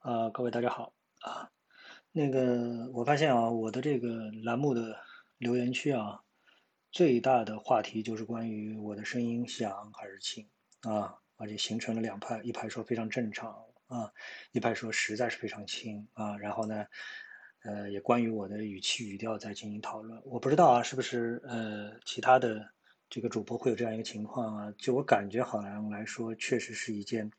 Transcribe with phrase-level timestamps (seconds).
[0.00, 1.50] 啊，各位大家好啊，
[2.10, 4.98] 那个我发现啊，我的这个栏目的
[5.36, 6.22] 留言区啊，
[6.90, 10.48] 最大的话题就是关于我的声音响还是轻
[10.84, 13.54] 啊，而且形成了两派，一派说非常正常
[13.88, 14.10] 啊，
[14.52, 16.86] 一派说实在是非常轻啊，然后呢，
[17.64, 22.66] 呃，也关于我的语气语调在进行讨论，我不知道啊，是不是呃其他的
[23.10, 24.74] 这个主播会有这样一个情况啊？
[24.78, 27.30] 就我感觉好像来说，确实是一件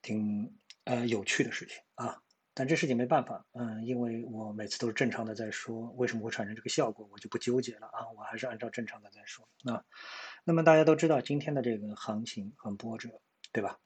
[0.00, 0.56] 挺。
[0.86, 2.22] 呃，有趣的事情啊，
[2.54, 9.82] 但这事情没办法，嗯，因为我每次都是正常的在说，为什么会产生这个效果，我就不纠结了啊，我还是按照正常的在说啊。
[10.44, 13.20] 那么大家都知道今天的这个行情很波折，
[13.52, 13.80] 对吧？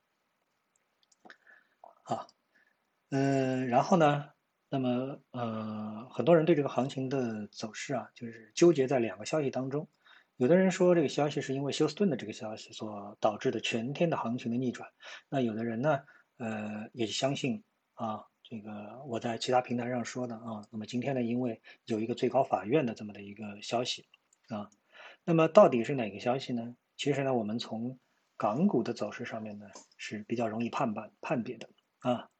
[2.05, 2.27] 好，
[3.09, 4.27] 嗯，然后呢，
[4.69, 9.89] 那么呃，很多人对这个行情的走势啊，就是纠结在两个消息当中，
[10.37, 14.91] 有的人说这个消息是因为休斯顿的这个消息所导致的全天的行情的逆转，
[15.31, 16.01] 那有的人呢？
[16.41, 17.63] 呃，也相信
[17.93, 20.67] 啊，这个我在其他平台上说的啊。
[20.71, 24.09] 那么今天呢，因为有一个最高法院的这么的一个消息
[24.49, 24.71] 啊，
[25.23, 26.75] 那么到底是哪个消息呢？
[26.97, 27.99] 其实呢，我们从
[28.39, 29.67] 港股的走势上面呢
[29.99, 31.69] 是比较容易判判判别的
[31.99, 32.31] 啊。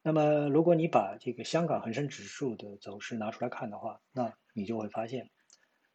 [0.00, 5.28] 那么如果你把这个香港恒生指数的走势拿出来看的话，那你就会发现，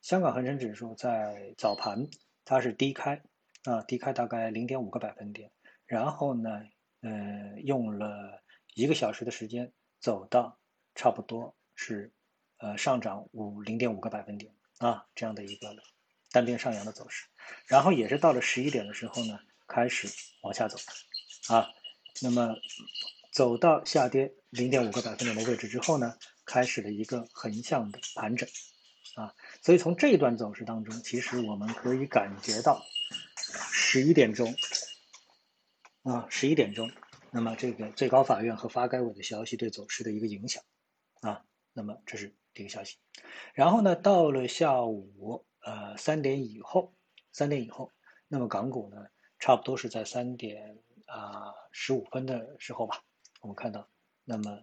[0.02, 2.06] 香港恒生指数在早盘
[2.44, 3.22] 它是低开
[3.64, 5.50] 啊，低开大概零点五个百分点，
[5.86, 6.66] 然后呢。
[7.06, 8.42] 呃，用了
[8.73, 10.59] 一个小时的时间走到
[10.95, 12.11] 差不多是
[12.58, 15.76] 呃上涨五零点五个百分点啊，这样的一个
[16.31, 17.28] 单边上扬的走势，
[17.67, 20.08] 然后也是到了十一点的时候呢，开始
[20.42, 20.80] 往下走
[21.53, 21.70] 啊，
[22.23, 22.56] 那么
[23.31, 28.50] 走到下跌零点五个百分点的位置之后呢，开始了一个横向的盘整
[29.14, 32.83] 啊，所以从这一段走势当中，其实我们可以感觉到
[33.72, 34.52] 十一点钟。
[36.06, 36.92] 啊，十一点钟，
[37.31, 40.64] 那么这个最高法院和发改委的消息对走势的一个影响，
[41.22, 43.00] 啊，那么这是第一个消息。
[43.56, 46.93] 然后呢，到了下午呃三点以后，
[47.32, 47.92] 三点以后，
[48.27, 49.08] 那么港股呢，
[49.39, 50.77] 差不多是在三点
[51.08, 53.04] 啊十五分的时候吧，
[53.42, 53.89] 我们看到，
[54.26, 54.61] 那么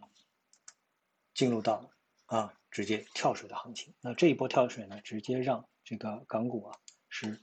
[1.34, 1.90] 进入到
[2.26, 3.92] 啊直接跳水的行情。
[4.00, 6.78] 那这一波跳水呢，直接让这个港股啊
[7.08, 7.42] 是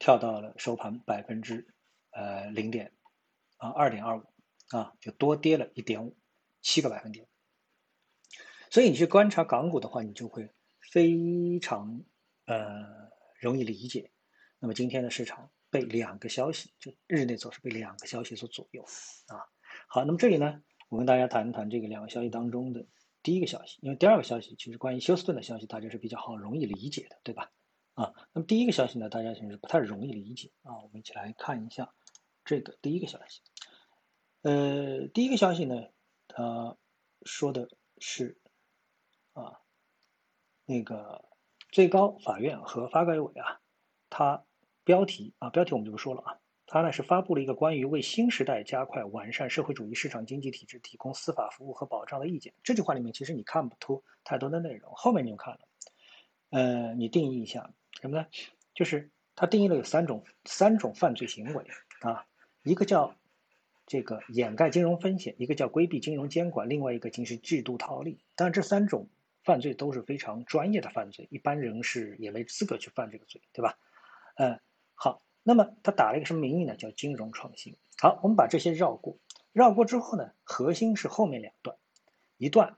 [0.00, 1.72] 跳到了收盘百分之。
[2.16, 2.94] 呃，零点
[3.58, 4.24] 啊，二点二五
[4.70, 6.16] 啊，就多跌了一点五
[6.62, 7.28] 七个百分点。
[8.70, 10.50] 所以你去观察港股的话，你就会
[10.80, 12.02] 非常
[12.46, 14.10] 呃容易理解。
[14.58, 18.82] 那么今天的市场被两个消息，就日内走势被两个消息所左右
[19.26, 19.44] 啊。
[19.86, 22.86] 好，那么这里呢，我跟大家谈一谈这个两个消息当中的
[23.22, 27.52] 第一个消息，因为第二个消息其实关于休斯顿的消息，大家是比较好容易理解的，对吧？
[27.92, 30.80] 啊，那么第一个消息呢，大家其实不太容易理解啊。
[30.82, 31.92] 我们一起来看一下。
[32.46, 33.42] 这个第一个消息，
[34.42, 35.88] 呃，第一个消息呢，
[36.28, 36.76] 他
[37.24, 37.68] 说的
[37.98, 38.38] 是
[39.32, 39.58] 啊，
[40.64, 41.24] 那个
[41.72, 43.60] 最高法院和发改委啊，
[44.08, 44.44] 它
[44.84, 52.54] 标题啊，标题我们就不说了啊，它呢是发布了一个关于为新时代加快完善社会主义市场经济体制提供司法服务和保障的意见。
[52.62, 55.60] 这句话里面其实你看不出太多的内容，后面你就看了，
[56.50, 58.24] 呃，你定义一下什么呢？
[58.72, 61.66] 就是它定义了有三种三种犯罪行为
[62.02, 62.24] 啊。
[62.66, 63.16] 一个叫
[63.86, 68.18] 这个掩盖金融风险，一个叫规避金融监管，另外一个就是制度套利。
[68.34, 69.08] 当然，这三种
[69.44, 73.78] 犯罪都是非常专业的犯罪，一般人是也没资格去犯这个罪，对吧？
[74.34, 74.58] 嗯，
[74.94, 76.74] 好，那么他打了一个什么名义呢？
[76.74, 77.76] 叫金融创新。
[77.98, 79.16] 好，我们把这些绕过，
[79.52, 81.76] 绕过之后呢，核心是后面两段，
[82.36, 82.76] 一段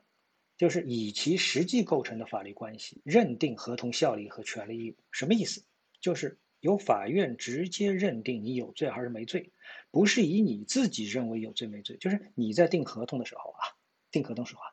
[0.59, 5.65] 就是以其实际构成的法律关系认定合同效力和权利义务，什么意思？
[5.99, 9.52] 就是由法院直接认定你有罪还是没罪。
[9.91, 13.76] 不是以你自己认为有罪没罪，就是你在订合同的时候啊，
[14.10, 14.69] 订合同时候啊，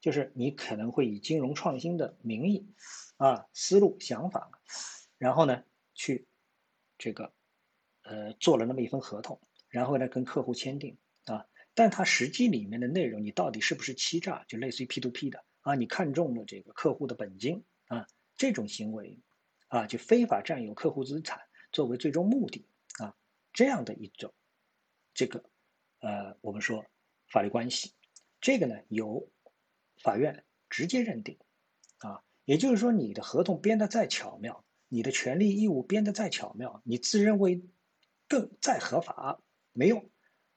[0.00, 2.66] 就是你可能会以金融创新的名义
[3.16, 4.50] 啊、思路、想法，
[5.18, 5.64] 然后呢
[5.94, 6.26] 去
[6.96, 7.32] 这个
[8.04, 18.06] 呃做了那么一份合同，然后呢跟客户签订啊，但它实际里面的内容，你到底是不是欺诈，就类似于 P to P 的啊，你看中了这个客户的本金啊，
[18.36, 19.18] 这种行为
[19.74, 21.40] 啊，就非法占有客户资产
[21.72, 22.68] 作为最终目的
[23.00, 23.16] 啊，
[23.52, 24.32] 这样的一种。
[25.14, 25.42] 这个，
[25.98, 26.86] 呃，我们说
[27.28, 27.92] 法律关系，
[28.40, 29.28] 这个呢由
[30.00, 31.40] 法院直接认定，
[31.98, 37.64] 啊，也就是说你的合同编得再巧妙，你的权利义务编得再巧妙，你自认为
[38.28, 39.40] 更再合法
[39.72, 40.08] 没用，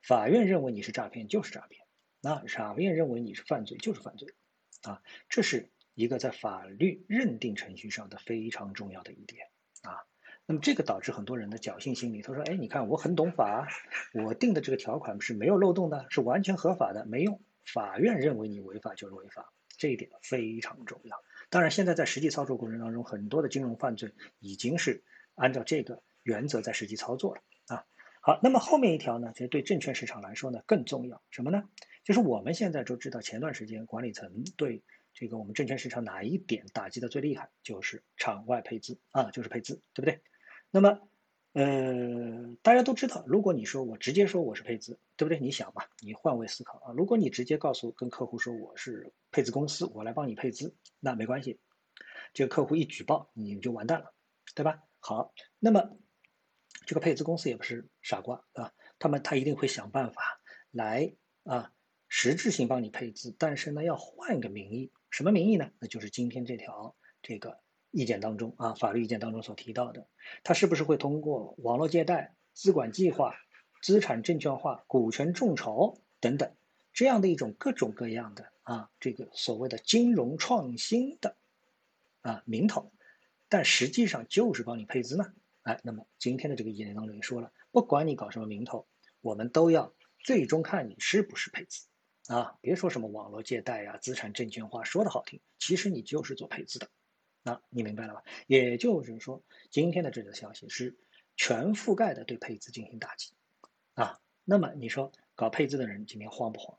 [0.03, 1.87] 法院认为你是诈骗就是诈骗，
[2.21, 4.35] 那法院认为你是犯罪就是犯罪，
[4.83, 9.47] 啊，这是一个在法律认定程序上的非常重要的一点，
[9.81, 10.05] 啊，
[10.45, 13.67] 那么这个导致很多人的侥幸心理，他说：“哎，你看我很懂法，
[14.13, 21.17] 我定的这个条款是没有漏洞的，是完全合法的，没用，法院认为你违法就是违法，这一点非常重要。
[21.49, 25.03] 当然，现在在实际操作过程当中，很多的金融犯罪已经是
[25.33, 27.83] 按照这个原则在实际操作了啊。
[28.21, 31.63] 好，那么后面一条呢，其实对证券市场来说呢更重要，什么呢？
[32.03, 34.83] 就是我们现在都知道，前段时间管理层对
[35.19, 40.21] 这个我们证券市场哪一点打击的最厉害，就是场外配资啊，就是配资，对不对？
[40.69, 41.09] 那么，
[41.53, 45.39] 呃，大家都知道，如果你说我直接说我是配资，对不对？
[45.39, 51.59] 你想嘛，你换位思考啊，如果你直接告诉跟客户说我是配资公司，我来帮你配资，那没关系，
[52.35, 54.13] 这个客户一举报你就完蛋了，
[54.53, 54.83] 对吧？
[54.99, 55.97] 好，那么
[56.85, 61.73] 这个配资公司也不是傻瓜啊，他们他一定会想办法来啊，
[62.07, 65.71] 实质性帮你配资，但是呢，要换个名义，什么名义呢？
[65.79, 67.59] 那就是今天这条这个。
[67.89, 70.07] 意见当中啊，法律意见当中所提到的，
[70.43, 73.33] 它是不是会通过网络借贷、资管计划、
[73.81, 76.53] 资产证券化、股权众筹等等
[76.93, 81.37] 这样的一种各种各样的啊，这个所谓的金融创新的
[82.21, 82.91] 啊名头，
[83.47, 85.33] 但实际上就是帮你配资呢？
[85.63, 88.85] 哎，那么今天的这个意见当中也说了，不管你搞什么名头，
[89.21, 91.87] 我们都要最终看你是不是配资
[92.27, 96.89] 啊，别说什么网络借贷呀、资产证券化，说的好听，其实你就是做配资的。
[97.41, 98.23] 那你明白了吧？
[98.47, 99.41] 也就是说，
[99.71, 100.97] 今天的这个消息是
[101.37, 103.33] 全覆盖的对配资进行打击
[103.93, 104.19] 啊。
[104.43, 106.77] 那么你说搞配资的人今天慌不慌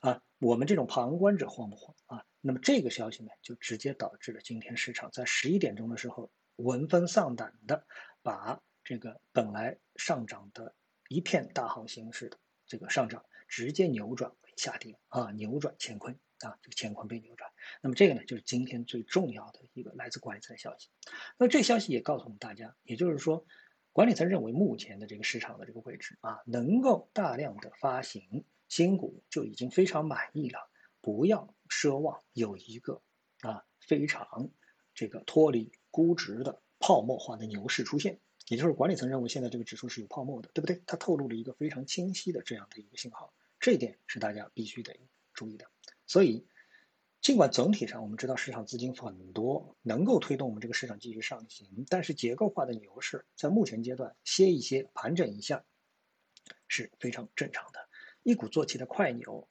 [0.00, 0.22] 啊？
[0.40, 2.26] 我们这种旁观者慌不慌啊？
[2.40, 7.86] 那么这个消息呢，就直接导致了今天市场在十一点钟的时候闻风丧胆的
[8.22, 10.74] 把这个本来上涨的
[11.08, 16.18] 一片大好形势的这个上涨直接扭转下跌啊，扭转乾坤。
[16.40, 17.52] 啊，这个乾坤被扭转，
[17.82, 20.88] 那么这个呢，就是今天最重要的一个来自管理层的消息。
[21.36, 23.44] 那这消息也告诉我们大家，也就是说，
[23.92, 30.70] 管理层认为目前的这个市场的这个位置啊，能够大量的发行新股就已经非常满意了，
[31.02, 33.02] 不要奢望有一个
[33.40, 34.48] 啊非常
[34.94, 38.18] 这个脱离估值的泡沫化的牛市出现。
[38.48, 40.82] 也就是管理层认为现在这个指数是有泡沫的，对不对？
[40.86, 44.98] 它透露了一个非常清晰的这样的一个信号，这一点是大家必须得
[45.32, 45.66] 注意的。
[46.06, 46.46] 所以，
[47.20, 55.64] 尽管总体上我们知道市场资金很多，能够推动我们这个市场继续上行，但是结构化的牛市在目前阶段歇一歇、盘整一下
[56.66, 57.88] 是非常正常的。
[58.22, 59.48] 一鼓作气的快牛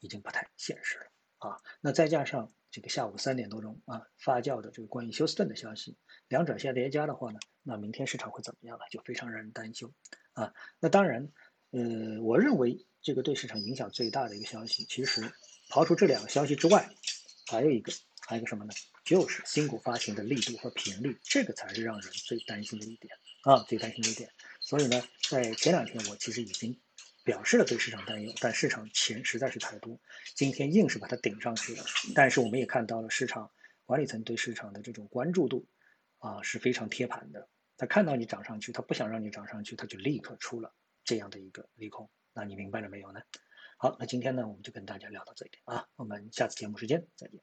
[0.00, 1.06] 已经不太现实了
[1.38, 1.60] 啊！
[1.80, 5.96] 那再加上这个下午三点多钟啊发酵的这个关于休斯顿的消息，
[6.28, 8.84] 两者相叠加的话呢，那明天市场会怎么样呢？
[8.90, 9.92] 就非常让人担忧
[10.32, 10.52] 啊！
[10.80, 11.32] 那当然，
[11.70, 15.30] 呃，我认为这个对市场影响最大的一个消息，其实。
[15.70, 16.88] 刨除这两个消息之外，
[17.46, 17.90] 还有一个，
[18.20, 18.74] 还有一个什么呢？
[19.02, 23.12] 就是新股发行的力度和频率，这个才是让人最担心的一点
[23.44, 24.30] 啊，最担心的一点。
[24.60, 26.78] 所以呢，在前两天我其实已经
[27.24, 29.98] 表示了对市场担忧，但市场钱实在是太多，
[30.34, 31.84] 今天硬是把它顶上去了。
[32.14, 33.50] 但是我们也看到了市场
[33.86, 35.66] 管理层对市场的这种关注度
[36.18, 37.48] 啊是非常贴盘的。
[37.78, 40.74] 他看到你涨上去，他不想让你涨上去，他就立刻出了
[41.04, 42.08] 这样的一个利空。
[42.34, 43.20] 那你明白了没有呢？
[43.78, 47.40] 好，那今天呢，我们就跟大家聊到这里啊，我们下次节目时间再见。